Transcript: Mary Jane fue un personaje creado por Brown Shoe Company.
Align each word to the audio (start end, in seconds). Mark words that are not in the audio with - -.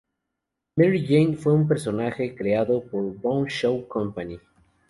Mary 0.77 1.05
Jane 1.07 1.37
fue 1.37 1.53
un 1.53 1.67
personaje 1.67 2.33
creado 2.33 2.81
por 2.83 3.13
Brown 3.21 3.45
Shoe 3.45 3.87
Company. 3.87 4.39